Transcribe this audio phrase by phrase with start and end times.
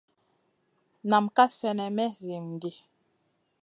[1.09, 2.71] Nam ka slenè may zihim ɗi.